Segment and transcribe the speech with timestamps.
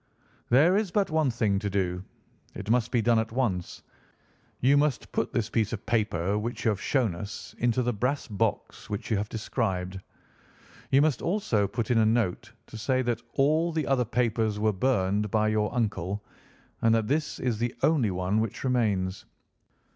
[0.49, 2.03] "There is but one thing to do.
[2.55, 3.83] It must be done at once.
[4.59, 8.27] You must put this piece of paper which you have shown us into the brass
[8.27, 9.99] box which you have described.
[10.89, 14.73] You must also put in a note to say that all the other papers were
[14.73, 16.23] burned by your uncle,
[16.81, 19.25] and that this is the only one which remains.